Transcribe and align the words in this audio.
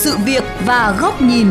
sự 0.00 0.16
việc 0.16 0.44
và 0.66 0.96
góc 1.00 1.22
nhìn. 1.22 1.46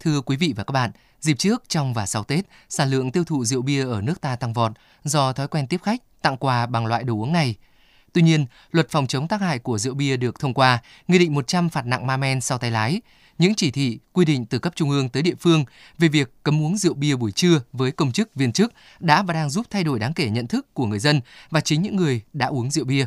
Thưa 0.00 0.20
quý 0.20 0.36
vị 0.36 0.54
và 0.56 0.64
các 0.64 0.72
bạn, 0.72 0.90
dịp 1.20 1.38
trước, 1.38 1.62
trong 1.68 1.94
và 1.94 2.06
sau 2.06 2.24
Tết, 2.24 2.44
sản 2.68 2.90
lượng 2.90 3.10
tiêu 3.10 3.24
thụ 3.24 3.44
rượu 3.44 3.62
bia 3.62 3.84
ở 3.84 4.00
nước 4.00 4.20
ta 4.20 4.36
tăng 4.36 4.52
vọt 4.52 4.72
do 5.04 5.32
thói 5.32 5.48
quen 5.48 5.66
tiếp 5.66 5.80
khách, 5.82 6.02
tặng 6.22 6.36
quà 6.36 6.66
bằng 6.66 6.86
loại 6.86 7.04
đồ 7.04 7.14
uống 7.14 7.32
này. 7.32 7.54
Tuy 8.12 8.22
nhiên, 8.22 8.46
luật 8.70 8.90
phòng 8.90 9.06
chống 9.06 9.28
tác 9.28 9.40
hại 9.40 9.58
của 9.58 9.78
rượu 9.78 9.94
bia 9.94 10.16
được 10.16 10.40
thông 10.40 10.54
qua, 10.54 10.78
Nghị 11.08 11.18
định 11.18 11.34
100 11.34 11.68
phạt 11.68 11.86
nặng 11.86 12.06
ma 12.06 12.16
men 12.16 12.40
sau 12.40 12.58
tay 12.58 12.70
lái, 12.70 13.00
những 13.38 13.54
chỉ 13.54 13.70
thị, 13.70 13.98
quy 14.12 14.24
định 14.24 14.46
từ 14.46 14.58
cấp 14.58 14.72
trung 14.76 14.90
ương 14.90 15.08
tới 15.08 15.22
địa 15.22 15.34
phương 15.40 15.64
về 15.98 16.08
việc 16.08 16.32
cấm 16.42 16.62
uống 16.62 16.76
rượu 16.76 16.94
bia 16.94 17.16
buổi 17.16 17.32
trưa 17.32 17.60
với 17.72 17.92
công 17.92 18.12
chức, 18.12 18.34
viên 18.34 18.52
chức 18.52 18.72
đã 19.00 19.22
và 19.22 19.34
đang 19.34 19.50
giúp 19.50 19.66
thay 19.70 19.84
đổi 19.84 19.98
đáng 19.98 20.12
kể 20.12 20.30
nhận 20.30 20.46
thức 20.46 20.74
của 20.74 20.86
người 20.86 20.98
dân 20.98 21.20
và 21.50 21.60
chính 21.60 21.82
những 21.82 21.96
người 21.96 22.20
đã 22.32 22.46
uống 22.46 22.70
rượu 22.70 22.84
bia. 22.84 23.06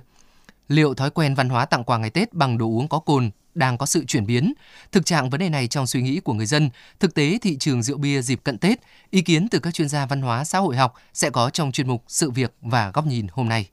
Liệu 0.67 0.93
thói 0.93 1.09
quen 1.09 1.35
văn 1.35 1.49
hóa 1.49 1.65
tặng 1.65 1.83
quà 1.83 1.97
ngày 1.97 2.09
Tết 2.09 2.33
bằng 2.33 2.57
đồ 2.57 2.65
uống 2.65 2.87
có 2.87 2.99
cồn 2.99 3.31
đang 3.55 3.77
có 3.77 3.85
sự 3.85 4.05
chuyển 4.05 4.25
biến. 4.25 4.53
Thực 4.91 5.05
trạng 5.05 5.29
vấn 5.29 5.39
đề 5.39 5.49
này 5.49 5.67
trong 5.67 5.87
suy 5.87 6.01
nghĩ 6.01 6.19
của 6.19 6.33
người 6.33 6.45
dân, 6.45 6.69
thực 6.99 7.13
tế 7.13 7.37
thị 7.41 7.57
trường 7.57 7.83
rượu 7.83 7.97
bia 7.97 8.21
dịp 8.21 8.39
cận 8.43 8.57
Tết, 8.57 8.79
ý 9.09 9.21
kiến 9.21 9.47
từ 9.51 9.59
các 9.59 9.73
chuyên 9.73 9.89
gia 9.89 10.05
văn 10.05 10.21
hóa 10.21 10.43
xã 10.43 10.59
hội 10.59 10.75
học 10.75 10.93
sẽ 11.13 11.29
có 11.29 11.49
trong 11.49 11.71
chuyên 11.71 11.87
mục 11.87 12.03
Sự 12.07 12.31
việc 12.31 12.53
và 12.61 12.91
góc 12.93 13.05
nhìn 13.05 13.27
hôm 13.31 13.49
nay. 13.49 13.67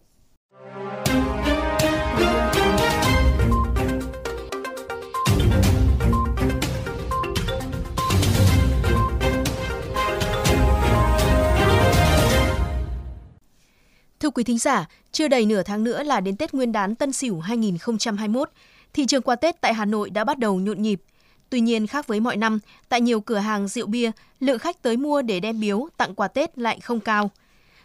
Quý 14.33 14.45
thính 14.45 14.59
giả, 14.59 14.89
chưa 15.13 15.29
đầy 15.29 15.47
nửa 15.47 15.63
tháng 15.63 15.85
nữa 15.85 16.03
là 16.03 16.21
đến 16.21 16.37
Tết 16.37 16.55
Nguyên 16.55 16.73
đán 16.73 16.95
Tân 16.95 17.13
Sửu 17.13 17.41
2021. 17.41 18.51
Thị 18.93 19.07
trường 19.07 19.23
quà 19.23 19.37
Tết 19.37 19.61
tại 19.61 19.75
Hà 19.75 19.85
Nội 19.85 20.11
đã 20.11 20.25
bắt 20.25 20.39
đầu 20.39 20.61
nhộn 20.61 20.83
nhịp. 20.83 21.03
Tuy 21.51 21.61
nhiên 21.61 21.87
khác 21.87 22.07
với 22.07 22.21
mọi 22.21 22.37
năm, 22.37 22.59
tại 22.89 23.01
nhiều 23.01 23.21
cửa 23.21 23.39
hàng 23.39 23.69
rượu 23.69 23.87
bia, 23.87 24.11
lượng 24.41 24.59
khách 24.59 24.83
tới 24.83 24.97
mua 24.97 25.23
để 25.23 25.41
đem 25.41 25.61
biếu 25.61 25.89
tặng 25.97 26.15
quà 26.15 26.29
Tết 26.29 26.59
lại 26.59 26.81
không 26.81 27.01
cao. 27.01 27.31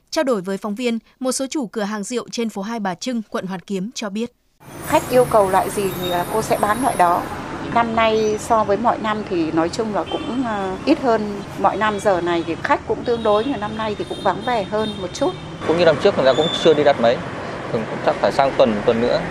Trao 0.09 0.23
đổi 0.23 0.41
với 0.41 0.57
phóng 0.57 0.75
viên, 0.75 0.99
một 1.19 1.31
số 1.31 1.47
chủ 1.47 1.67
cửa 1.67 1.83
hàng 1.83 2.03
rượu 2.03 2.29
trên 2.29 2.49
phố 2.49 2.61
Hai 2.61 2.79
Bà 2.79 2.95
Trưng, 2.95 3.21
quận 3.29 3.45
Hoàn 3.45 3.59
Kiếm 3.59 3.89
cho 3.95 4.09
biết. 4.09 4.33
Khách 4.87 5.09
yêu 5.09 5.25
cầu 5.25 5.49
loại 5.49 5.69
gì 5.69 5.83
thì 6.01 6.11
à, 6.11 6.25
cô 6.33 6.41
sẽ 6.41 6.57
bán 6.61 6.81
loại 6.81 6.95
đó. 6.97 7.23
Năm 7.73 7.95
nay 7.95 8.37
so 8.39 8.63
với 8.63 8.77
mọi 8.77 8.97
năm 8.97 9.23
thì 9.29 9.51
nói 9.51 9.69
chung 9.69 9.95
là 9.95 10.03
cũng 10.11 10.43
ờ, 10.45 10.77
ít 10.85 10.99
hơn 11.01 11.41
mọi 11.59 11.77
năm 11.77 11.99
giờ 11.99 12.21
này 12.21 12.43
thì 12.47 12.55
khách 12.63 12.87
cũng 12.87 13.03
tương 13.03 13.23
đối 13.23 13.45
nhưng 13.45 13.59
năm 13.59 13.77
nay 13.77 13.95
thì 13.97 14.05
cũng 14.09 14.21
vắng 14.23 14.41
vẻ 14.45 14.63
hơn 14.63 15.01
một 15.01 15.07
chút. 15.13 15.33
Cũng 15.67 15.77
như 15.77 15.85
năm 15.85 15.95
trước 16.03 16.15
người 16.15 16.25
ta 16.25 16.33
cũng 16.33 16.47
chưa 16.63 16.73
đi 16.73 16.83
đặt 16.83 17.01
mấy, 17.01 17.17
thường 17.71 17.83
cũng 17.89 17.99
chắc 18.05 18.15
phải 18.15 18.31
sang 18.31 18.51
tuần 18.57 18.81
tuần 18.85 19.01
nữa. 19.01 19.21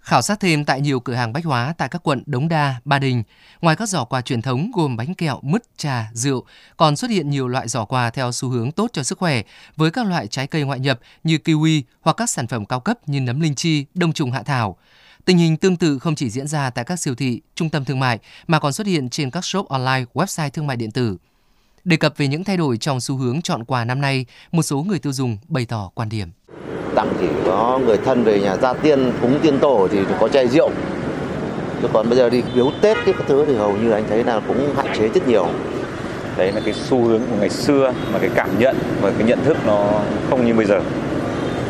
Khảo 0.00 0.22
sát 0.22 0.40
thêm 0.40 0.64
tại 0.64 0.80
nhiều 0.80 1.00
cửa 1.00 1.14
hàng 1.14 1.32
bách 1.32 1.44
hóa 1.44 1.74
tại 1.78 1.88
các 1.88 2.02
quận 2.02 2.22
Đống 2.26 2.48
Đa, 2.48 2.74
Ba 2.84 2.98
Đình, 2.98 3.22
ngoài 3.60 3.76
các 3.76 3.88
giỏ 3.88 4.04
quà 4.04 4.20
truyền 4.20 4.42
thống 4.42 4.70
gồm 4.74 4.96
bánh 4.96 5.14
kẹo, 5.14 5.38
mứt, 5.42 5.62
trà, 5.76 6.10
rượu, 6.12 6.44
còn 6.76 6.96
xuất 6.96 7.10
hiện 7.10 7.30
nhiều 7.30 7.48
loại 7.48 7.68
giỏ 7.68 7.84
quà 7.84 8.10
theo 8.10 8.32
xu 8.32 8.48
hướng 8.48 8.72
tốt 8.72 8.90
cho 8.92 9.02
sức 9.02 9.18
khỏe 9.18 9.42
với 9.76 9.90
các 9.90 10.06
loại 10.06 10.26
trái 10.26 10.46
cây 10.46 10.62
ngoại 10.62 10.80
nhập 10.80 11.00
như 11.24 11.38
kiwi 11.44 11.82
hoặc 12.00 12.16
các 12.16 12.30
sản 12.30 12.46
phẩm 12.46 12.66
cao 12.66 12.80
cấp 12.80 12.98
như 13.06 13.20
nấm 13.20 13.40
linh 13.40 13.54
chi, 13.54 13.86
đông 13.94 14.12
trùng 14.12 14.32
hạ 14.32 14.42
thảo. 14.42 14.76
Tình 15.26 15.38
hình 15.38 15.56
tương 15.56 15.76
tự 15.76 15.98
không 15.98 16.14
chỉ 16.14 16.30
diễn 16.30 16.46
ra 16.46 16.70
tại 16.70 16.84
các 16.84 17.00
siêu 17.00 17.14
thị, 17.14 17.40
trung 17.54 17.70
tâm 17.70 17.84
thương 17.84 18.00
mại 18.00 18.18
mà 18.46 18.58
còn 18.58 18.72
xuất 18.72 18.86
hiện 18.86 19.08
trên 19.08 19.30
các 19.30 19.44
shop 19.44 19.68
online, 19.68 20.04
website 20.14 20.50
thương 20.50 20.66
mại 20.66 20.76
điện 20.76 20.90
tử. 20.90 21.16
Đề 21.84 21.96
cập 21.96 22.14
về 22.16 22.26
những 22.28 22.44
thay 22.44 22.56
đổi 22.56 22.76
trong 22.76 23.00
xu 23.00 23.16
hướng 23.16 23.42
chọn 23.42 23.64
quà 23.64 23.84
năm 23.84 24.00
nay, 24.00 24.26
một 24.52 24.62
số 24.62 24.82
người 24.82 24.98
tiêu 24.98 25.12
dùng 25.12 25.38
bày 25.48 25.64
tỏ 25.64 25.90
quan 25.94 26.08
điểm. 26.08 26.28
Tặng 26.94 27.16
chỉ 27.20 27.26
có 27.46 27.80
người 27.86 27.96
thân 28.04 28.24
về 28.24 28.40
nhà 28.40 28.56
gia 28.56 28.72
tiên, 28.72 29.12
cúng 29.22 29.38
tiên 29.42 29.58
tổ 29.60 29.88
thì 29.90 29.98
có 30.20 30.28
chai 30.28 30.48
rượu. 30.48 30.70
Chứ 31.82 31.88
còn 31.92 32.08
bây 32.08 32.18
giờ 32.18 32.30
đi 32.30 32.42
biếu 32.54 32.72
Tết 32.80 32.96
cái 33.06 33.14
thứ 33.28 33.44
thì 33.46 33.54
hầu 33.54 33.76
như 33.76 33.90
anh 33.90 34.04
thấy 34.08 34.24
là 34.24 34.40
cũng 34.48 34.74
hạn 34.76 34.86
chế 34.98 35.08
rất 35.08 35.28
nhiều. 35.28 35.48
Đấy 36.36 36.52
là 36.52 36.60
cái 36.64 36.74
xu 36.74 37.04
hướng 37.04 37.20
của 37.30 37.36
ngày 37.40 37.50
xưa 37.50 37.94
mà 38.12 38.18
cái 38.18 38.30
cảm 38.34 38.58
nhận 38.58 38.76
và 39.00 39.12
cái 39.18 39.28
nhận 39.28 39.44
thức 39.44 39.56
nó 39.66 40.02
không 40.30 40.46
như 40.46 40.54
bây 40.54 40.66
giờ 40.66 40.80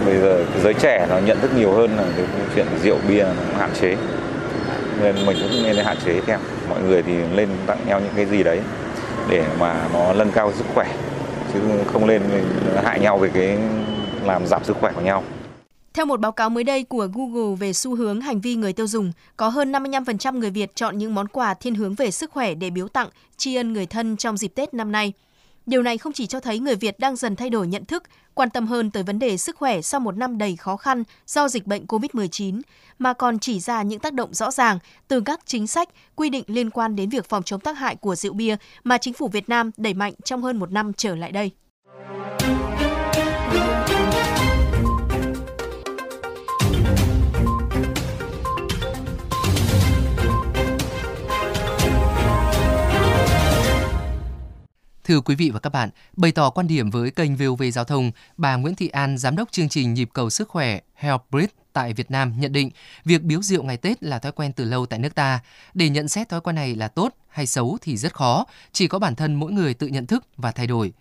bây 0.07 0.21
giờ 0.21 0.45
giới 0.63 0.75
trẻ 0.75 1.07
nó 1.11 1.19
nhận 1.19 1.41
thức 1.41 1.51
nhiều 1.57 1.73
hơn 1.73 1.97
là 1.97 2.05
cái 2.17 2.27
chuyện 2.55 2.67
rượu 2.83 2.99
bia 3.09 3.23
nó 3.23 3.59
hạn 3.59 3.71
chế 3.81 3.97
nên 5.03 5.27
mình 5.27 5.37
cũng 5.41 5.63
nên 5.63 5.77
hạn 5.77 5.97
chế 6.05 6.21
theo 6.27 6.39
mọi 6.69 6.83
người 6.83 7.03
thì 7.03 7.15
lên 7.35 7.49
tặng 7.67 7.79
nhau 7.87 8.01
những 8.01 8.13
cái 8.17 8.27
gì 8.27 8.43
đấy 8.43 8.61
để 9.31 9.45
mà 9.61 9.89
nó 9.93 10.13
nâng 10.13 10.31
cao 10.31 10.53
sức 10.53 10.65
khỏe 10.75 10.97
chứ 11.53 11.61
không 11.93 12.05
lên 12.05 12.23
hại 12.85 13.01
nhau 13.01 13.19
về 13.19 13.31
cái 13.35 13.59
làm 14.25 14.47
giảm 14.47 14.65
sức 14.65 14.77
khỏe 14.81 14.93
của 14.95 15.01
nhau. 15.01 15.23
Theo 15.95 16.07
một 16.07 16.21
báo 16.21 16.33
cáo 16.33 16.51
mới 16.51 16.65
đây 16.65 16.85
của 16.85 17.09
Google 17.15 17.57
về 17.57 17.73
xu 17.73 17.95
hướng 17.95 18.21
hành 18.21 18.41
vi 18.41 18.55
người 18.55 18.73
tiêu 18.73 18.87
dùng, 18.87 19.13
có 19.37 19.49
hơn 19.49 19.73
55% 19.73 20.39
người 20.39 20.51
Việt 20.51 20.77
chọn 20.77 20.99
những 20.99 21.15
món 21.15 21.29
quà 21.29 21.55
thiên 21.55 21.75
hướng 21.75 21.95
về 21.95 22.11
sức 22.11 22.31
khỏe 22.31 22.55
để 22.55 22.71
biếu 22.71 22.89
tặng, 22.89 23.09
tri 23.37 23.55
ân 23.55 23.73
người 23.73 23.87
thân 23.87 24.17
trong 24.17 24.37
dịp 24.37 24.53
Tết 24.55 24.75
năm 24.75 24.93
nay. 24.93 25.13
Điều 25.67 25.83
này 25.83 25.99
không 25.99 26.13
chỉ 26.13 26.27
cho 26.27 26.41
thấy 26.41 26.59
người 26.59 26.75
Việt 26.75 26.99
đang 26.99 27.17
dần 27.17 27.37
thay 27.37 27.51
đổi 27.51 27.67
nhận 27.67 27.85
thức, 27.85 28.03
quan 28.35 28.51
tâm 28.51 28.67
hơn 28.67 28.91
tới 28.91 29.03
vấn 29.03 29.19
đề 29.19 29.37
sức 29.37 29.57
khỏe 29.57 29.83
sau 29.83 30.01
một 30.01 30.17
năm 30.17 30.39
đầy 30.39 30.57
khó 30.57 30.77
khăn 30.77 31.05
do 31.27 31.49
dịch 31.49 31.67
bệnh 31.67 31.87
COVID-19, 31.87 32.61
mà 32.99 33.13
còn 33.13 33.39
chỉ 33.39 33.61
ra 33.61 33.83
những 33.83 34.01
tác 34.01 34.13
động 34.13 34.35
rõ 34.35 34.51
ràng 34.51 34.79
từ 35.09 35.21
các 35.21 35.41
chính 35.47 35.67
sách, 35.67 35.89
quy 36.17 36.31
định 36.31 36.45
liên 36.47 36.71
quan 36.71 36.97
đến 36.97 37.09
việc 37.09 37.29
phòng 37.29 37.43
chống 37.43 37.61
tác 37.61 37.79
hại 37.79 37.97
của 37.97 38.15
rượu 38.15 38.33
bia 38.33 38.57
mà 38.85 38.99
chính 38.99 39.15
phủ 39.15 39.29
Việt 39.29 39.49
Nam 39.49 39.71
đẩy 39.77 39.95
mạnh 39.95 40.13
trong 40.25 40.43
hơn 40.43 40.57
một 40.57 40.73
năm 40.73 40.93
trở 40.93 41.15
lại 41.17 41.33
đây. 41.33 41.51
Thưa 55.07 55.21
quý 55.21 55.35
vị 55.35 55.51
và 55.51 55.61
các 55.61 55.71
bạn, 55.71 55.91
bày 56.17 56.33
tỏ 56.33 56.51
quan 56.51 56.67
điểm 56.67 56.91
với 56.91 57.11
kênh 57.11 57.37
VOV 57.37 57.63
Giao 57.73 57.85
thông, 57.85 58.11
bà 58.37 58.57
Nguyễn 58.57 58.75
Thị 58.75 58.89
An, 58.89 59.19
giám 59.19 59.37
đốc 59.37 59.53
chương 59.53 59.69
trình 59.69 59.95
nhịp 59.95 60.09
cầu 60.13 60.31
sức 60.31 60.49
khỏe 60.49 60.81
Health 60.95 61.23
Bridge 61.31 61.53
tại 61.73 61.93
Việt 61.93 62.11
Nam 62.11 62.33
nhận 62.39 62.53
định 62.53 62.71
việc 63.05 63.23
biếu 63.23 63.43
rượu 63.43 63.63
ngày 63.63 63.77
Tết 63.77 64.03
là 64.03 64.19
thói 64.19 64.33
quen 64.33 64.53
từ 64.53 64.65
lâu 64.65 64.87
tại 64.87 64.99
nước 64.99 65.15
ta. 65.15 65.41
Để 65.75 65.89
nhận 65.89 66.09
xét 66.09 66.29
thói 66.29 66.41
quen 66.41 66.57
này 66.57 66.75
là 66.75 66.89
tốt 66.89 67.15
hay 67.29 67.47
xấu 67.47 67.79
thì 67.81 67.97
rất 67.97 68.15
khó, 68.15 68.45
chỉ 68.73 68.89
có 68.89 68.99
bản 68.99 69.15
thân 69.15 69.35
mỗi 69.35 69.53
người 69.53 69.75
tự 69.75 69.87
nhận 69.87 70.07
thức 70.07 70.25
và 70.37 70.53
thay 70.53 70.67
đổi. 70.67 70.93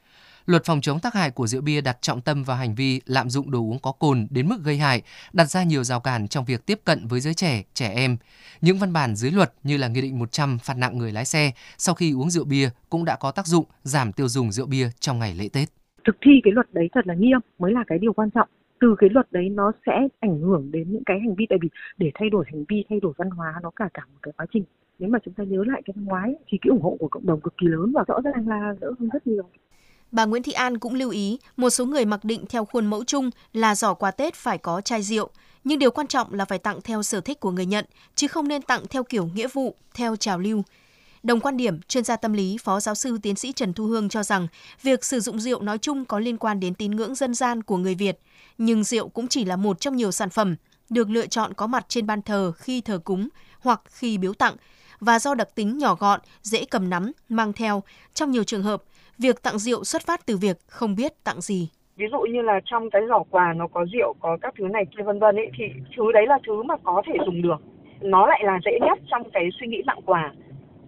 Luật 0.46 0.66
phòng 0.66 0.82
chống 0.82 1.00
tác 1.00 1.14
hại 1.14 1.32
của 1.32 1.48
rượu 1.48 1.62
bia 1.62 1.82
đặt 1.82 1.98
trọng 2.02 2.22
tâm 2.22 2.44
vào 2.44 2.58
hành 2.58 2.76
vi 2.76 3.02
lạm 3.06 3.30
dụng 3.30 3.52
đồ 3.52 3.60
uống 3.60 3.80
có 3.80 3.92
cồn 3.92 4.28
đến 4.30 4.50
mức 4.50 4.58
gây 4.64 4.78
hại, 4.78 5.02
đặt 5.34 5.46
ra 5.46 5.64
nhiều 5.64 5.84
rào 5.84 6.00
cản 6.00 6.28
trong 6.28 6.46
việc 6.46 6.66
tiếp 6.66 6.80
cận 6.86 7.08
với 7.08 7.20
giới 7.20 7.34
trẻ, 7.34 7.64
trẻ 7.74 7.94
em. 7.96 8.18
Những 8.62 8.78
văn 8.78 8.94
bản 8.94 9.16
dưới 9.16 9.32
luật 9.32 9.54
như 9.64 9.78
là 9.78 9.88
Nghị 9.88 10.02
định 10.02 10.20
100 10.20 10.58
phạt 10.58 10.78
nặng 10.78 10.98
người 10.98 11.12
lái 11.12 11.26
xe 11.26 11.52
sau 11.78 11.96
khi 11.96 12.14
uống 12.14 12.30
rượu 12.30 12.46
bia 12.46 12.70
cũng 12.90 13.06
đã 13.06 13.16
có 13.16 13.32
tác 13.32 13.48
dụng 13.48 13.66
giảm 13.84 14.12
tiêu 14.12 14.28
dùng 14.28 14.52
rượu 14.52 14.66
bia 14.68 14.90
trong 15.00 15.20
ngày 15.20 15.34
lễ 15.40 15.50
Tết. 15.54 15.70
Thực 16.08 16.16
thi 16.26 16.32
cái 16.44 16.54
luật 16.54 16.74
đấy 16.74 16.90
thật 16.94 17.08
là 17.08 17.14
nghiêm 17.14 17.40
mới 17.60 17.72
là 17.72 17.84
cái 17.88 18.00
điều 18.00 18.14
quan 18.14 18.30
trọng 18.30 18.50
từ 18.80 18.96
cái 18.98 19.10
luật 19.10 19.32
đấy 19.32 19.50
nó 19.50 19.72
sẽ 19.86 19.92
ảnh 20.20 20.40
hưởng 20.40 20.72
đến 20.72 20.92
những 20.92 21.04
cái 21.06 21.20
hành 21.20 21.36
vi 21.36 21.46
tại 21.50 21.60
vì 21.62 21.70
để 21.98 22.12
thay 22.14 22.30
đổi 22.30 22.46
hành 22.48 22.64
vi 22.70 22.86
thay 22.90 23.00
đổi 23.00 23.14
văn 23.18 23.30
hóa 23.30 23.54
nó 23.64 23.72
cả 23.76 23.90
cả 23.94 24.02
một 24.14 24.20
cái 24.22 24.34
quá 24.38 24.46
trình 24.54 24.64
nếu 25.00 25.10
mà 25.10 25.20
chúng 25.26 25.34
ta 25.34 25.44
nhớ 25.44 25.64
lại 25.68 25.82
cái 25.86 25.94
năm 25.96 26.06
ngoái 26.06 26.36
thì 26.48 26.58
cái 26.62 26.70
ủng 26.70 26.82
hộ 26.82 26.98
của 27.00 27.08
cộng 27.08 27.26
đồng 27.26 27.42
cực 27.42 27.54
kỳ 27.58 27.68
lớn 27.68 27.92
và 27.96 28.04
rõ 28.08 28.22
ràng 28.24 28.48
là 28.48 28.76
đỡ 28.80 28.94
hơn 29.00 29.10
rất 29.14 29.28
nhiều 29.28 29.50
Bà 30.16 30.26
Nguyễn 30.26 30.44
Thị 30.44 30.52
An 30.52 30.78
cũng 30.78 30.94
lưu 30.94 31.10
ý, 31.10 31.40
một 31.58 31.70
số 31.70 31.86
người 31.86 32.06
mặc 32.06 32.24
định 32.24 32.46
theo 32.50 32.66
khuôn 32.66 32.86
mẫu 32.86 33.04
chung 33.04 33.30
là 33.54 33.76
giỏ 33.76 33.94
quà 33.94 34.12
Tết 34.12 34.36
phải 34.36 34.58
có 34.58 34.82
chai 34.82 35.02
rượu, 35.02 35.30
nhưng 35.64 35.80
điều 35.80 35.92
quan 35.92 36.08
trọng 36.08 36.34
là 36.34 36.46
phải 36.46 36.60
tặng 36.60 36.82
theo 36.82 37.04
sở 37.04 37.22
thích 37.22 37.40
của 37.40 37.52
người 37.52 37.66
nhận, 37.66 37.86
chứ 38.16 38.28
không 38.28 38.48
nên 38.48 38.62
tặng 38.62 38.84
theo 38.90 39.04
kiểu 39.04 39.30
nghĩa 39.34 39.48
vụ, 39.48 39.76
theo 39.94 40.16
trào 40.16 40.40
lưu. 40.40 40.64
Đồng 41.24 41.40
quan 41.40 41.58
điểm, 41.58 41.80
chuyên 41.88 42.04
gia 42.04 42.16
tâm 42.16 42.34
lý 42.34 42.58
Phó 42.64 42.80
Giáo 42.80 42.96
sư 42.96 43.18
Tiến 43.22 43.36
sĩ 43.36 43.52
Trần 43.52 43.74
Thu 43.74 43.86
Hương 43.86 44.10
cho 44.10 44.24
rằng 44.24 44.48
việc 44.82 45.06
sử 45.06 45.20
dụng 45.20 45.40
rượu 45.40 45.62
nói 45.62 45.78
chung 45.78 46.06
có 46.06 46.20
liên 46.20 46.38
quan 46.38 46.60
đến 46.60 46.74
tín 46.76 46.92
ngưỡng 46.92 47.16
dân 47.16 47.34
gian 47.34 47.64
của 47.64 47.78
người 47.78 47.96
Việt, 47.96 48.20
nhưng 48.58 48.84
rượu 48.84 49.10
cũng 49.10 49.28
chỉ 49.28 49.46
là 49.46 49.56
một 49.56 49.80
trong 49.80 49.96
nhiều 49.96 50.12
sản 50.12 50.30
phẩm 50.30 50.56
được 50.90 51.10
lựa 51.10 51.28
chọn 51.28 51.54
có 51.54 51.68
mặt 51.68 51.86
trên 51.88 52.08
ban 52.08 52.22
thờ 52.22 52.52
khi 52.58 52.82
thờ 52.82 53.00
cúng 53.04 53.28
hoặc 53.60 53.82
khi 53.90 54.18
biếu 54.18 54.34
tặng 54.34 54.56
và 55.06 55.20
do 55.20 55.36
đặc 55.36 55.48
tính 55.56 55.78
nhỏ 55.78 55.96
gọn, 56.00 56.20
dễ 56.42 56.60
cầm 56.72 56.90
nắm, 56.90 57.12
mang 57.30 57.54
theo, 57.54 57.84
trong 58.14 58.32
nhiều 58.32 58.44
trường 58.44 58.64
hợp 58.64 58.84
việc 59.18 59.44
tặng 59.44 59.60
rượu 59.60 59.84
xuất 59.84 60.02
phát 60.06 60.26
từ 60.26 60.38
việc 60.38 60.58
không 60.68 60.96
biết 60.96 61.24
tặng 61.24 61.42
gì. 61.42 61.70
Ví 61.96 62.06
dụ 62.12 62.20
như 62.20 62.42
là 62.42 62.60
trong 62.66 62.90
cái 62.90 63.02
giỏ 63.10 63.24
quà 63.30 63.54
nó 63.54 63.68
có 63.68 63.86
rượu, 63.94 64.14
có 64.20 64.38
các 64.42 64.54
thứ 64.58 64.68
này 64.68 64.86
kia 64.86 65.04
vân 65.04 65.20
vân 65.20 65.36
ấy 65.36 65.50
thì 65.58 65.66
thứ 65.98 66.12
đấy 66.12 66.26
là 66.28 66.38
thứ 66.48 66.64
mà 66.64 66.76
có 66.84 67.02
thể 67.06 67.14
dùng 67.26 67.42
được. 67.42 67.62
Nó 68.02 68.28
lại 68.28 68.42
là 68.44 68.60
dễ 68.66 68.72
nhất 68.82 69.00
trong 69.12 69.30
cái 69.34 69.50
suy 69.60 69.68
nghĩ 69.68 69.82
tặng 69.88 70.02
quà. 70.06 70.32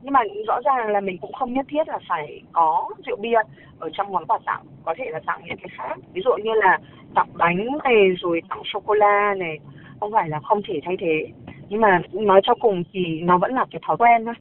Nhưng 0.01 0.13
mà 0.13 0.19
rõ 0.47 0.59
ràng 0.65 0.89
là 0.89 1.01
mình 1.01 1.17
cũng 1.17 1.33
không 1.33 1.53
nhất 1.53 1.65
thiết 1.69 1.87
là 1.87 1.99
phải 2.09 2.41
có 2.51 2.89
rượu 3.05 3.15
bia 3.15 3.37
ở 3.79 3.89
trong 3.93 4.11
món 4.11 4.25
quà 4.25 4.39
tặng, 4.45 4.65
có 4.85 4.93
thể 4.97 5.05
là 5.09 5.19
tặng 5.25 5.41
những 5.45 5.57
cái 5.57 5.69
khác. 5.77 5.97
Ví 6.13 6.21
dụ 6.25 6.31
như 6.43 6.51
là 6.53 6.79
tặng 7.15 7.29
bánh 7.33 7.67
này 7.83 7.95
rồi 8.17 8.41
tặng 8.49 8.61
sô 8.65 8.79
cô 8.79 8.93
la 8.93 9.33
này, 9.37 9.57
không 9.99 10.11
phải 10.11 10.29
là 10.29 10.39
không 10.39 10.61
thể 10.67 10.79
thay 10.85 10.95
thế. 10.99 11.27
Nhưng 11.69 11.81
mà 11.81 12.01
nói 12.13 12.41
cho 12.43 12.53
cùng 12.61 12.83
thì 12.93 12.99
nó 13.23 13.37
vẫn 13.37 13.53
là 13.53 13.65
cái 13.71 13.81
thói 13.87 13.97
quen 13.97 14.25
thôi. 14.25 14.33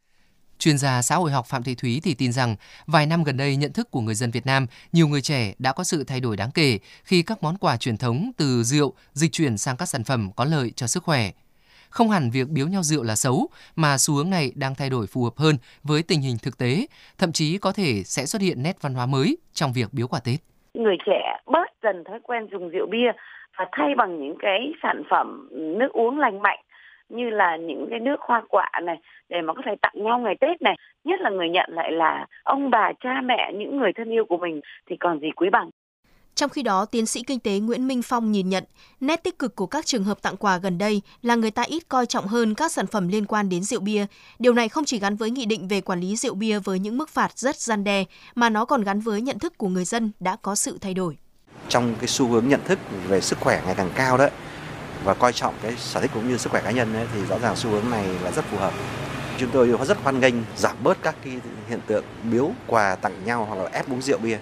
Chuyên 0.58 0.78
gia 0.78 1.02
xã 1.02 1.17
hội 1.17 1.31
học 1.31 1.46
Phạm 1.46 1.62
Thị 1.62 1.75
Thúy 1.75 2.00
thì 2.05 2.14
tin 2.19 2.32
rằng 2.32 2.56
vài 2.87 3.06
năm 3.06 3.25
gần 3.25 3.37
đây 3.37 3.56
nhận 3.56 3.73
thức 3.73 3.90
của 3.90 4.00
người 4.00 4.14
dân 4.14 4.31
Việt 4.31 4.46
Nam, 4.46 4.67
nhiều 4.93 5.08
người 5.08 5.20
trẻ 5.20 5.55
đã 5.58 5.73
có 5.73 5.84
sự 5.84 6.05
thay 6.08 6.20
đổi 6.20 6.37
đáng 6.37 6.50
kể 6.55 6.78
khi 7.05 7.23
các 7.23 7.43
món 7.43 7.56
quà 7.61 7.76
truyền 7.76 7.96
thống 7.96 8.31
từ 8.38 8.62
rượu 8.62 8.93
dịch 9.12 9.32
chuyển 9.32 9.58
sang 9.58 9.76
các 9.76 9.87
sản 9.87 10.05
phẩm 10.05 10.31
có 10.37 10.44
lợi 10.44 10.70
cho 10.76 10.87
sức 10.87 11.02
khỏe. 11.02 11.31
Không 11.90 12.11
hẳn 12.11 12.31
việc 12.31 12.49
biếu 12.49 12.67
nhau 12.69 12.82
rượu 12.82 13.02
là 13.02 13.14
xấu, 13.14 13.49
mà 13.76 13.99
xu 13.99 14.14
hướng 14.14 14.31
này 14.31 14.52
đang 14.55 14.75
thay 14.75 14.90
đổi 14.90 15.06
phù 15.06 15.25
hợp 15.25 15.37
hơn 15.37 15.56
với 15.82 16.02
tình 16.02 16.20
hình 16.20 16.37
thực 16.43 16.58
tế, 16.58 16.87
thậm 17.19 17.32
chí 17.32 17.58
có 17.58 17.73
thể 17.73 18.02
sẽ 18.05 18.26
xuất 18.26 18.43
hiện 18.43 18.62
nét 18.62 18.76
văn 18.81 18.94
hóa 18.94 19.06
mới 19.06 19.37
trong 19.52 19.73
việc 19.73 19.88
biếu 19.93 20.08
quà 20.08 20.20
Tết. 20.25 20.40
Người 20.75 20.96
trẻ 21.06 21.20
bớt 21.46 21.69
dần 21.82 22.05
thói 22.05 22.19
quen 22.23 22.46
dùng 22.52 22.69
rượu 22.69 22.87
bia 22.90 23.12
và 23.58 23.64
thay 23.73 23.88
bằng 23.99 24.20
những 24.20 24.37
cái 24.38 24.58
sản 24.82 25.02
phẩm 25.11 25.49
nước 25.52 25.88
uống 25.93 26.19
lành 26.19 26.43
mạnh 26.43 26.58
như 27.08 27.31
là 27.31 27.56
những 27.56 27.87
cái 27.91 28.00
nước 28.00 28.17
hoa 28.20 28.43
quả 28.49 28.70
này 28.82 28.97
để 29.29 29.41
mà 29.43 29.53
có 29.55 29.62
thể 29.67 29.73
tặng 29.82 29.94
nhau 29.94 30.19
ngày 30.19 30.35
Tết 30.41 30.62
này, 30.62 30.76
nhất 31.05 31.20
là 31.20 31.31
người 31.31 31.49
nhận 31.49 31.70
lại 31.73 31.93
là 31.93 32.26
ông 32.43 32.70
bà, 32.70 32.93
cha 33.00 33.20
mẹ, 33.25 33.53
những 33.55 33.79
người 33.79 33.93
thân 33.97 34.11
yêu 34.11 34.25
của 34.29 34.38
mình 34.38 34.61
thì 34.91 34.97
còn 35.00 35.20
gì 35.20 35.29
quý 35.37 35.49
bằng. 35.53 35.70
Trong 36.35 36.50
khi 36.50 36.62
đó, 36.62 36.85
tiến 36.85 37.06
sĩ 37.06 37.23
kinh 37.23 37.41
tế 37.41 37.58
Nguyễn 37.58 37.88
Minh 37.88 38.03
Phong 38.03 38.32
nhìn 38.32 38.49
nhận, 38.49 38.64
nét 39.00 39.25
tích 39.25 39.38
cực 39.38 39.56
của 39.56 39.67
các 39.67 39.87
trường 39.87 40.05
hợp 40.05 40.23
tặng 40.23 40.37
quà 40.37 40.58
gần 40.58 40.79
đây 40.79 41.03
là 41.23 41.35
người 41.35 41.50
ta 41.50 41.62
ít 41.62 41.88
coi 41.88 42.06
trọng 42.06 42.26
hơn 42.26 42.55
các 42.55 42.73
sản 42.73 42.87
phẩm 42.87 43.09
liên 43.09 43.26
quan 43.26 43.49
đến 43.49 43.62
rượu 43.62 43.81
bia. 43.81 44.06
Điều 44.38 44.55
này 44.55 44.69
không 44.69 44.85
chỉ 44.85 44.99
gắn 44.99 45.17
với 45.17 45.31
nghị 45.31 45.47
định 45.47 45.69
về 45.69 45.81
quản 45.81 46.00
lý 46.00 46.17
rượu 46.17 46.35
bia 46.35 46.59
với 46.59 46.79
những 46.79 46.99
mức 46.99 47.09
phạt 47.09 47.38
rất 47.38 47.56
gian 47.56 47.85
đe, 47.85 48.05
mà 48.35 48.50
nó 48.50 48.64
còn 48.64 48.82
gắn 48.82 49.00
với 49.00 49.20
nhận 49.20 49.38
thức 49.38 49.59
của 49.59 49.69
người 49.69 49.85
dân 49.85 50.11
đã 50.20 50.37
có 50.43 50.55
sự 50.55 50.79
thay 50.81 50.94
đổi. 50.94 51.17
Trong 51.69 51.94
cái 51.99 52.06
xu 52.06 52.26
hướng 52.26 52.49
nhận 52.49 52.61
thức 52.64 52.79
về 53.09 53.20
sức 53.20 53.38
khỏe 53.41 53.62
ngày 53.67 53.75
càng 53.76 53.91
cao 53.97 54.19
đó, 54.19 54.29
và 55.06 55.14
coi 55.14 55.32
trọng 55.32 55.55
cái 55.62 55.75
sở 55.76 56.00
thích 56.00 56.11
cũng 56.14 56.29
như 56.29 56.37
sức 56.37 56.50
khỏe 56.50 56.62
cá 56.64 56.70
nhân 56.70 56.94
ấy, 56.94 57.06
thì 57.14 57.20
rõ 57.29 57.38
ràng 57.38 57.56
xu 57.56 57.70
hướng 57.70 57.91
này 57.91 58.05
là 58.25 58.31
rất 58.31 58.44
phù 58.50 58.56
hợp. 58.56 58.73
Chúng 59.38 59.50
tôi 59.50 59.76
rất 59.87 59.99
hoan 60.03 60.20
nghênh 60.20 60.35
giảm 60.56 60.76
bớt 60.82 61.03
các 61.03 61.14
cái 61.25 61.32
hiện 61.69 61.81
tượng 61.87 62.05
biếu 62.23 62.50
quà 62.67 62.94
tặng 62.94 63.25
nhau 63.25 63.44
hoặc 63.44 63.56
là 63.56 63.70
ép 63.73 63.91
uống 63.91 64.03
rượu 64.03 64.19
bia. 64.19 64.38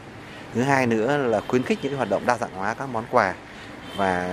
Thứ 0.55 0.63
hai 0.63 0.87
nữa 0.87 1.17
là 1.17 1.41
khuyến 1.49 1.63
khích 1.63 1.79
những 1.83 1.93
cái 1.93 1.97
hoạt 1.97 2.11
động 2.11 2.27
đa 2.27 2.39
dạng 2.39 2.55
hóa 2.55 2.75
các 2.75 2.89
món 2.89 3.05
quà 3.11 3.35
và 3.97 4.29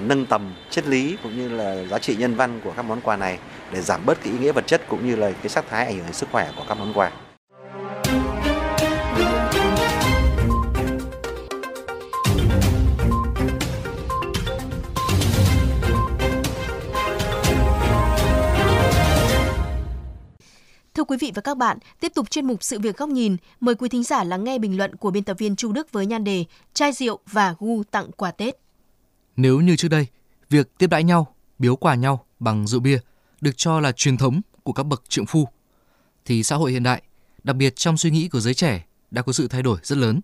nâng 0.00 0.26
tầm 0.26 0.54
triết 0.70 0.86
lý 0.86 1.16
cũng 1.22 1.36
như 1.36 1.48
là 1.48 1.84
giá 1.90 1.98
trị 1.98 2.16
nhân 2.16 2.34
văn 2.34 2.60
của 2.64 2.72
các 2.76 2.82
món 2.82 3.00
quà 3.00 3.16
này 3.16 3.38
để 3.72 3.80
giảm 3.80 4.06
bớt 4.06 4.18
cái 4.22 4.32
ý 4.32 4.38
nghĩa 4.38 4.52
vật 4.52 4.66
chất 4.66 4.82
cũng 4.88 5.08
như 5.08 5.16
là 5.16 5.30
cái 5.42 5.48
sắc 5.48 5.64
thái 5.70 5.86
ảnh 5.86 5.96
hưởng 5.96 6.06
đến 6.06 6.14
sức 6.14 6.28
khỏe 6.32 6.50
của 6.56 6.64
các 6.68 6.78
món 6.78 6.92
quà. 6.94 7.10
Và 21.34 21.42
các 21.42 21.56
bạn, 21.56 21.78
tiếp 22.00 22.12
tục 22.14 22.30
chuyên 22.30 22.46
mục 22.46 22.62
Sự 22.62 22.78
việc 22.78 22.96
góc 22.96 23.08
nhìn, 23.08 23.36
mời 23.60 23.74
quý 23.74 23.88
thính 23.88 24.04
giả 24.04 24.24
lắng 24.24 24.44
nghe 24.44 24.58
bình 24.58 24.76
luận 24.76 24.96
của 24.96 25.10
biên 25.10 25.24
tập 25.24 25.38
viên 25.38 25.56
Chu 25.56 25.72
Đức 25.72 25.92
với 25.92 26.06
nhan 26.06 26.24
đề 26.24 26.44
Chai 26.74 26.92
rượu 26.92 27.18
và 27.26 27.54
gu 27.58 27.82
tặng 27.82 28.10
quà 28.16 28.30
Tết. 28.30 28.54
Nếu 29.36 29.60
như 29.60 29.76
trước 29.76 29.88
đây, 29.88 30.06
việc 30.50 30.78
tiếp 30.78 30.86
đãi 30.86 31.04
nhau, 31.04 31.34
biếu 31.58 31.76
quà 31.76 31.94
nhau 31.94 32.26
bằng 32.38 32.66
rượu 32.66 32.80
bia 32.80 32.98
được 33.40 33.56
cho 33.56 33.80
là 33.80 33.92
truyền 33.92 34.16
thống 34.16 34.40
của 34.62 34.72
các 34.72 34.82
bậc 34.82 35.02
trượng 35.08 35.26
phu, 35.26 35.48
thì 36.24 36.42
xã 36.42 36.56
hội 36.56 36.72
hiện 36.72 36.82
đại, 36.82 37.02
đặc 37.44 37.56
biệt 37.56 37.76
trong 37.76 37.96
suy 37.96 38.10
nghĩ 38.10 38.28
của 38.28 38.40
giới 38.40 38.54
trẻ, 38.54 38.84
đã 39.10 39.22
có 39.22 39.32
sự 39.32 39.48
thay 39.48 39.62
đổi 39.62 39.78
rất 39.82 39.98
lớn. 39.98 40.20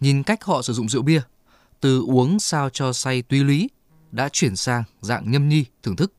Nhìn 0.00 0.22
cách 0.22 0.44
họ 0.44 0.62
sử 0.62 0.72
dụng 0.72 0.88
rượu 0.88 1.02
bia, 1.02 1.20
từ 1.80 2.04
uống 2.06 2.40
sao 2.40 2.70
cho 2.70 2.92
say 2.92 3.22
tùy 3.22 3.44
lý 3.44 3.68
đã 4.12 4.28
chuyển 4.32 4.56
sang 4.56 4.84
dạng 5.00 5.30
nhâm 5.30 5.48
nhi 5.48 5.64
thưởng 5.82 5.96
thức. 5.96 6.12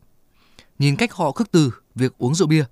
Nhìn 0.79 0.95
cách 0.95 1.13
họ 1.13 1.31
khước 1.31 1.51
từ 1.51 1.71
việc 1.95 2.17
uống 2.17 2.35
rượu 2.35 2.47
bia 2.47 2.65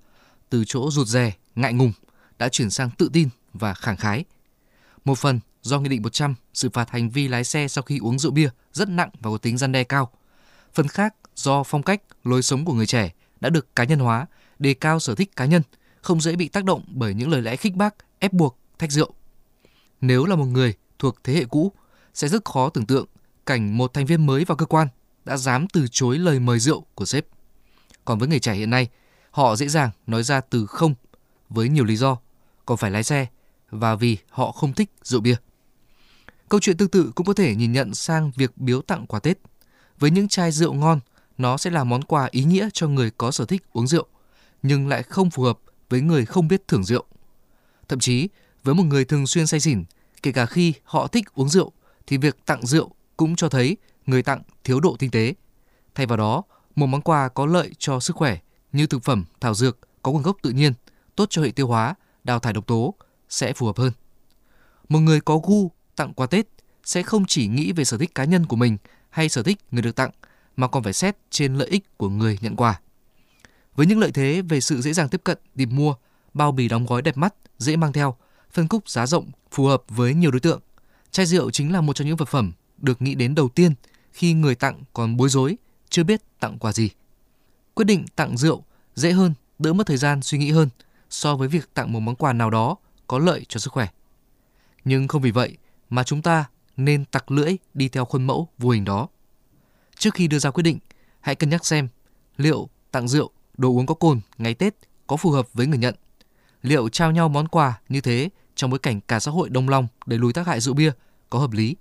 từ 0.54 0.64
chỗ 0.66 0.90
rụt 0.90 1.06
rè, 1.06 1.32
ngại 1.54 1.72
ngùng 1.72 1.92
đã 2.38 2.48
chuyển 2.48 2.70
sang 2.70 2.90
tự 2.90 3.10
tin 3.12 3.28
và 3.52 3.74
khẳng 3.74 3.96
khái. 3.96 4.24
Một 5.04 5.18
phần 5.18 5.40
do 5.62 5.80
Nghị 5.80 5.88
định 5.88 6.02
100 6.02 6.34
xử 6.54 6.70
phạt 6.70 6.90
hành 6.90 7.10
vi 7.10 7.28
lái 7.28 7.44
xe 7.44 7.68
sau 7.68 7.82
khi 7.82 7.98
uống 7.98 8.18
rượu 8.18 8.32
bia 8.32 8.48
rất 8.72 8.88
nặng 8.88 9.10
và 9.20 9.30
có 9.30 9.38
tính 9.38 9.58
gian 9.58 9.72
đe 9.72 9.84
cao. 9.84 10.10
Phần 10.74 10.88
khác 10.88 11.14
do 11.36 11.62
phong 11.62 11.82
cách, 11.82 12.02
lối 12.24 12.42
sống 12.42 12.64
của 12.64 12.72
người 12.72 12.86
trẻ 12.86 13.12
đã 13.40 13.50
được 13.50 13.76
cá 13.76 13.84
nhân 13.84 13.98
hóa, 13.98 14.26
đề 14.58 14.74
cao 14.74 15.00
sở 15.00 15.14
thích 15.14 15.36
cá 15.36 15.44
nhân, 15.44 15.62
không 16.00 16.20
dễ 16.20 16.36
bị 16.36 16.48
tác 16.48 16.64
động 16.64 16.84
bởi 16.88 17.14
những 17.14 17.30
lời 17.30 17.42
lẽ 17.42 17.56
khích 17.56 17.74
bác, 17.74 17.94
ép 18.18 18.32
buộc, 18.32 18.58
thách 18.78 18.92
rượu. 18.92 19.14
Nếu 20.00 20.24
là 20.24 20.36
một 20.36 20.46
người 20.46 20.74
thuộc 20.98 21.24
thế 21.24 21.34
hệ 21.34 21.44
cũ, 21.44 21.72
sẽ 22.14 22.28
rất 22.28 22.44
khó 22.44 22.68
tưởng 22.68 22.86
tượng 22.86 23.06
cảnh 23.46 23.76
một 23.78 23.94
thành 23.94 24.06
viên 24.06 24.26
mới 24.26 24.44
vào 24.44 24.56
cơ 24.56 24.66
quan 24.66 24.88
đã 25.24 25.36
dám 25.36 25.68
từ 25.68 25.86
chối 25.90 26.18
lời 26.18 26.40
mời 26.40 26.58
rượu 26.58 26.84
của 26.94 27.04
sếp. 27.04 27.26
Còn 28.04 28.18
với 28.18 28.28
người 28.28 28.40
trẻ 28.40 28.54
hiện 28.54 28.70
nay, 28.70 28.88
Họ 29.34 29.56
dễ 29.56 29.68
dàng 29.68 29.90
nói 30.06 30.22
ra 30.22 30.40
từ 30.40 30.66
không 30.66 30.94
với 31.48 31.68
nhiều 31.68 31.84
lý 31.84 31.96
do, 31.96 32.16
còn 32.66 32.78
phải 32.78 32.90
lái 32.90 33.02
xe 33.02 33.26
và 33.70 33.94
vì 33.94 34.18
họ 34.30 34.52
không 34.52 34.72
thích 34.72 34.90
rượu 35.02 35.20
bia. 35.20 35.36
Câu 36.48 36.60
chuyện 36.60 36.76
tương 36.76 36.88
tự 36.88 37.12
cũng 37.14 37.26
có 37.26 37.32
thể 37.32 37.54
nhìn 37.54 37.72
nhận 37.72 37.94
sang 37.94 38.30
việc 38.36 38.58
biếu 38.58 38.82
tặng 38.82 39.06
quà 39.06 39.20
Tết. 39.20 39.38
Với 39.98 40.10
những 40.10 40.28
chai 40.28 40.52
rượu 40.52 40.72
ngon, 40.72 41.00
nó 41.38 41.56
sẽ 41.56 41.70
là 41.70 41.84
món 41.84 42.02
quà 42.04 42.28
ý 42.30 42.44
nghĩa 42.44 42.68
cho 42.72 42.88
người 42.88 43.10
có 43.10 43.30
sở 43.30 43.44
thích 43.44 43.62
uống 43.72 43.86
rượu, 43.86 44.06
nhưng 44.62 44.88
lại 44.88 45.02
không 45.02 45.30
phù 45.30 45.42
hợp 45.42 45.58
với 45.88 46.00
người 46.00 46.26
không 46.26 46.48
biết 46.48 46.68
thưởng 46.68 46.84
rượu. 46.84 47.04
Thậm 47.88 47.98
chí, 47.98 48.28
với 48.64 48.74
một 48.74 48.84
người 48.84 49.04
thường 49.04 49.26
xuyên 49.26 49.46
say 49.46 49.60
xỉn, 49.60 49.84
kể 50.22 50.32
cả 50.32 50.46
khi 50.46 50.72
họ 50.84 51.06
thích 51.06 51.34
uống 51.34 51.48
rượu, 51.48 51.72
thì 52.06 52.16
việc 52.16 52.36
tặng 52.46 52.66
rượu 52.66 52.90
cũng 53.16 53.36
cho 53.36 53.48
thấy 53.48 53.76
người 54.06 54.22
tặng 54.22 54.42
thiếu 54.64 54.80
độ 54.80 54.96
tinh 54.98 55.10
tế. 55.10 55.34
Thay 55.94 56.06
vào 56.06 56.16
đó, 56.16 56.42
một 56.76 56.86
món 56.86 57.00
quà 57.00 57.28
có 57.28 57.46
lợi 57.46 57.70
cho 57.78 58.00
sức 58.00 58.16
khỏe 58.16 58.38
như 58.74 58.86
thực 58.86 59.04
phẩm, 59.04 59.24
thảo 59.40 59.54
dược 59.54 59.78
có 60.02 60.12
nguồn 60.12 60.22
gốc 60.22 60.36
tự 60.42 60.50
nhiên, 60.50 60.72
tốt 61.16 61.26
cho 61.30 61.42
hệ 61.42 61.50
tiêu 61.50 61.66
hóa, 61.66 61.94
đào 62.24 62.38
thải 62.38 62.52
độc 62.52 62.66
tố 62.66 62.94
sẽ 63.28 63.52
phù 63.52 63.66
hợp 63.66 63.78
hơn. 63.78 63.92
Một 64.88 64.98
người 64.98 65.20
có 65.20 65.38
gu 65.38 65.70
tặng 65.96 66.14
quà 66.14 66.26
Tết 66.26 66.46
sẽ 66.84 67.02
không 67.02 67.24
chỉ 67.26 67.46
nghĩ 67.46 67.72
về 67.72 67.84
sở 67.84 67.98
thích 67.98 68.14
cá 68.14 68.24
nhân 68.24 68.46
của 68.46 68.56
mình 68.56 68.76
hay 69.10 69.28
sở 69.28 69.42
thích 69.42 69.58
người 69.70 69.82
được 69.82 69.96
tặng 69.96 70.10
mà 70.56 70.68
còn 70.68 70.82
phải 70.82 70.92
xét 70.92 71.16
trên 71.30 71.54
lợi 71.54 71.68
ích 71.68 71.98
của 71.98 72.08
người 72.08 72.38
nhận 72.40 72.56
quà. 72.56 72.80
Với 73.74 73.86
những 73.86 73.98
lợi 73.98 74.12
thế 74.12 74.42
về 74.42 74.60
sự 74.60 74.80
dễ 74.80 74.92
dàng 74.92 75.08
tiếp 75.08 75.20
cận, 75.24 75.38
tìm 75.56 75.76
mua, 75.76 75.94
bao 76.34 76.52
bì 76.52 76.68
đóng 76.68 76.86
gói 76.86 77.02
đẹp 77.02 77.16
mắt, 77.16 77.34
dễ 77.58 77.76
mang 77.76 77.92
theo, 77.92 78.16
phân 78.52 78.68
khúc 78.68 78.88
giá 78.88 79.06
rộng, 79.06 79.30
phù 79.50 79.66
hợp 79.66 79.82
với 79.88 80.14
nhiều 80.14 80.30
đối 80.30 80.40
tượng, 80.40 80.60
chai 81.10 81.26
rượu 81.26 81.50
chính 81.50 81.72
là 81.72 81.80
một 81.80 81.96
trong 81.96 82.08
những 82.08 82.16
vật 82.16 82.28
phẩm 82.28 82.52
được 82.78 83.02
nghĩ 83.02 83.14
đến 83.14 83.34
đầu 83.34 83.48
tiên 83.48 83.74
khi 84.12 84.32
người 84.32 84.54
tặng 84.54 84.82
còn 84.92 85.16
bối 85.16 85.28
rối, 85.28 85.56
chưa 85.88 86.04
biết 86.04 86.40
tặng 86.40 86.58
quà 86.58 86.72
gì 86.72 86.90
quyết 87.74 87.84
định 87.84 88.04
tặng 88.16 88.36
rượu 88.36 88.64
dễ 88.94 89.12
hơn, 89.12 89.34
đỡ 89.58 89.72
mất 89.72 89.86
thời 89.86 89.96
gian 89.96 90.22
suy 90.22 90.38
nghĩ 90.38 90.50
hơn 90.50 90.68
so 91.10 91.36
với 91.36 91.48
việc 91.48 91.74
tặng 91.74 91.92
một 91.92 92.00
món 92.00 92.16
quà 92.16 92.32
nào 92.32 92.50
đó 92.50 92.76
có 93.06 93.18
lợi 93.18 93.44
cho 93.48 93.60
sức 93.60 93.72
khỏe. 93.72 93.86
Nhưng 94.84 95.08
không 95.08 95.22
vì 95.22 95.30
vậy 95.30 95.56
mà 95.90 96.04
chúng 96.04 96.22
ta 96.22 96.44
nên 96.76 97.04
tặc 97.04 97.30
lưỡi 97.30 97.56
đi 97.74 97.88
theo 97.88 98.04
khuôn 98.04 98.26
mẫu 98.26 98.48
vô 98.58 98.70
hình 98.70 98.84
đó. 98.84 99.08
Trước 99.98 100.14
khi 100.14 100.28
đưa 100.28 100.38
ra 100.38 100.50
quyết 100.50 100.62
định, 100.62 100.78
hãy 101.20 101.34
cân 101.34 101.50
nhắc 101.50 101.66
xem 101.66 101.88
liệu 102.36 102.68
tặng 102.90 103.08
rượu, 103.08 103.30
đồ 103.56 103.68
uống 103.68 103.86
có 103.86 103.94
cồn 103.94 104.20
ngày 104.38 104.54
Tết 104.54 104.74
có 105.06 105.16
phù 105.16 105.30
hợp 105.30 105.52
với 105.52 105.66
người 105.66 105.78
nhận. 105.78 105.94
Liệu 106.62 106.88
trao 106.88 107.12
nhau 107.12 107.28
món 107.28 107.48
quà 107.48 107.80
như 107.88 108.00
thế 108.00 108.28
trong 108.54 108.70
bối 108.70 108.78
cảnh 108.78 109.00
cả 109.00 109.20
xã 109.20 109.30
hội 109.30 109.48
đông 109.50 109.68
lòng 109.68 109.86
để 110.06 110.18
lùi 110.18 110.32
tác 110.32 110.46
hại 110.46 110.60
rượu 110.60 110.74
bia 110.74 110.92
có 111.30 111.38
hợp 111.38 111.52
lý? 111.52 111.76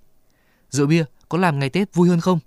Rượu 0.69 0.87
bia 0.87 1.05
có 1.29 1.37
làm 1.37 1.59
ngày 1.59 1.69
Tết 1.69 1.93
vui 1.93 2.09
hơn 2.09 2.21
không? 2.21 2.39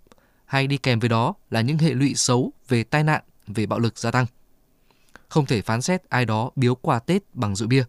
Hay 0.44 0.66
đi 0.66 0.78
kèm 0.78 0.99
với 0.99 1.09
đó 1.09 1.35
là 1.50 1.61
những 1.61 1.78
hệ 1.78 1.90
lụy 1.90 2.14
xấu 2.14 2.52
về 2.68 2.85
tai 2.85 3.04
nạn 3.04 3.23
về 3.46 3.66
bạo 3.66 3.78
lực 3.78 3.98
gia 3.98 4.10
tăng. 4.10 4.26
Không 5.28 5.46
thể 5.46 5.62
phán 5.62 5.82
xét 5.82 6.08
ai 6.08 6.24
đó 6.24 6.50
biếu 6.56 6.74
quà 6.74 6.98
Tết 6.98 7.22
bằng 7.32 7.56
rượu 7.56 7.68
bia. 7.68 7.84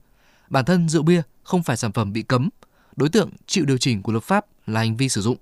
Bản 0.50 0.66
thân 0.66 0.90
rượu 0.90 1.04
bia 1.04 1.22
không 1.44 1.64
phải 1.64 1.78
sản 1.78 1.92
phẩm 1.92 2.14
bị 2.14 2.22
cấm, 2.22 2.50
đối 2.96 3.10
tượng 3.10 3.30
chịu 3.48 3.66
điều 3.66 3.78
chỉnh 3.78 4.02
của 4.02 4.12
luật 4.12 4.24
pháp 4.24 4.46
là 4.68 4.80
hành 4.80 4.98
vi 4.98 5.10
sử 5.10 5.22
dụng. 5.22 5.38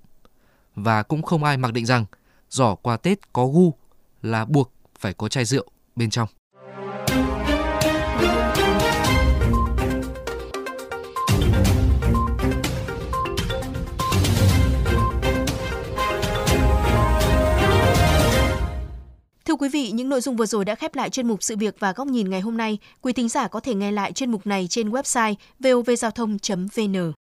Và 0.74 1.02
cũng 1.02 1.22
không 1.22 1.44
ai 1.44 1.56
mặc 1.56 1.72
định 1.72 1.86
rằng 1.86 2.04
giỏ 2.50 2.74
quà 2.74 2.96
Tết 2.96 3.32
có 3.32 3.46
gu 3.46 3.74
là 4.22 4.44
buộc 4.44 4.72
phải 4.98 5.14
có 5.14 5.28
chai 5.28 5.44
rượu 5.44 5.66
bên 5.96 6.10
trong. 6.10 6.28
Vị, 19.86 19.92
những 19.92 20.08
nội 20.08 20.20
dung 20.20 20.36
vừa 20.36 20.46
rồi 20.46 20.64
đã 20.64 20.74
khép 20.74 20.94
lại 20.94 21.10
chuyên 21.10 21.28
mục 21.28 21.42
sự 21.42 21.56
việc 21.56 21.76
và 21.78 21.92
góc 21.92 22.06
nhìn 22.06 22.30
ngày 22.30 22.40
hôm 22.40 22.56
nay. 22.56 22.78
Quý 23.02 23.12
thính 23.12 23.28
giả 23.28 23.48
có 23.48 23.60
thể 23.60 23.74
nghe 23.74 23.92
lại 23.92 24.12
chuyên 24.12 24.30
mục 24.30 24.46
này 24.46 24.66
trên 24.70 24.90
website 24.90 25.34
vovgiao 25.60 26.10
thông.vn. 26.10 27.12